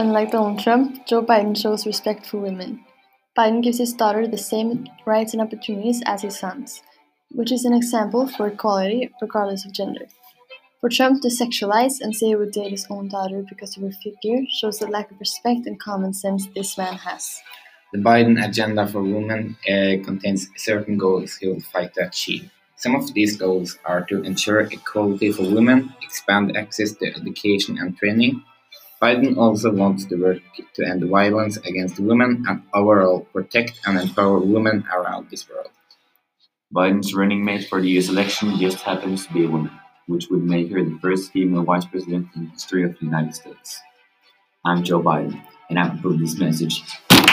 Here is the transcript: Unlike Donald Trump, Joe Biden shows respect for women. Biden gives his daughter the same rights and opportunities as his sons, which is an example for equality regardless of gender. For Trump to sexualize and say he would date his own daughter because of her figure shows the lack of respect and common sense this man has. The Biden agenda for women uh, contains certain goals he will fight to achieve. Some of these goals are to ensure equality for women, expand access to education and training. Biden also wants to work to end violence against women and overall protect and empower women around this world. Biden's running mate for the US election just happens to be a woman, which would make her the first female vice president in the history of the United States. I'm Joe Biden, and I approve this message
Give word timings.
Unlike 0.00 0.30
Donald 0.30 0.58
Trump, 0.60 1.06
Joe 1.06 1.22
Biden 1.22 1.54
shows 1.54 1.84
respect 1.84 2.24
for 2.24 2.38
women. 2.38 2.82
Biden 3.36 3.62
gives 3.62 3.76
his 3.76 3.92
daughter 3.92 4.26
the 4.26 4.38
same 4.38 4.88
rights 5.04 5.34
and 5.34 5.42
opportunities 5.42 6.00
as 6.06 6.22
his 6.22 6.38
sons, 6.38 6.82
which 7.32 7.52
is 7.52 7.66
an 7.66 7.74
example 7.74 8.26
for 8.26 8.46
equality 8.46 9.10
regardless 9.20 9.66
of 9.66 9.74
gender. 9.74 10.06
For 10.80 10.88
Trump 10.88 11.20
to 11.20 11.28
sexualize 11.28 12.00
and 12.00 12.16
say 12.16 12.28
he 12.28 12.34
would 12.34 12.52
date 12.52 12.70
his 12.70 12.86
own 12.88 13.08
daughter 13.08 13.44
because 13.46 13.76
of 13.76 13.82
her 13.82 13.92
figure 13.92 14.40
shows 14.48 14.78
the 14.78 14.86
lack 14.86 15.10
of 15.10 15.20
respect 15.20 15.66
and 15.66 15.78
common 15.78 16.14
sense 16.14 16.48
this 16.54 16.78
man 16.78 16.94
has. 16.94 17.38
The 17.92 17.98
Biden 17.98 18.42
agenda 18.42 18.86
for 18.86 19.02
women 19.02 19.58
uh, 19.68 20.02
contains 20.02 20.48
certain 20.56 20.96
goals 20.96 21.34
he 21.34 21.48
will 21.48 21.60
fight 21.60 21.92
to 21.96 22.06
achieve. 22.06 22.50
Some 22.76 22.94
of 22.94 23.12
these 23.12 23.36
goals 23.36 23.78
are 23.84 24.06
to 24.06 24.22
ensure 24.22 24.60
equality 24.60 25.30
for 25.30 25.42
women, 25.42 25.92
expand 26.00 26.56
access 26.56 26.92
to 26.92 27.14
education 27.14 27.76
and 27.76 27.98
training. 27.98 28.42
Biden 29.00 29.38
also 29.38 29.72
wants 29.72 30.04
to 30.06 30.16
work 30.16 30.42
to 30.74 30.84
end 30.84 31.02
violence 31.04 31.56
against 31.56 31.98
women 31.98 32.44
and 32.46 32.62
overall 32.74 33.20
protect 33.32 33.80
and 33.86 33.98
empower 33.98 34.38
women 34.38 34.84
around 34.94 35.30
this 35.30 35.48
world. 35.48 35.70
Biden's 36.74 37.14
running 37.14 37.42
mate 37.42 37.66
for 37.66 37.80
the 37.80 37.88
US 37.98 38.10
election 38.10 38.58
just 38.58 38.82
happens 38.82 39.26
to 39.26 39.32
be 39.32 39.46
a 39.46 39.48
woman, 39.48 39.72
which 40.06 40.28
would 40.28 40.44
make 40.44 40.70
her 40.70 40.84
the 40.84 40.98
first 41.00 41.32
female 41.32 41.62
vice 41.64 41.86
president 41.86 42.28
in 42.36 42.44
the 42.44 42.50
history 42.50 42.84
of 42.84 42.98
the 42.98 43.06
United 43.06 43.34
States. 43.34 43.80
I'm 44.66 44.84
Joe 44.84 45.02
Biden, 45.02 45.40
and 45.70 45.78
I 45.78 45.88
approve 45.88 46.20
this 46.20 46.38
message 46.38 46.84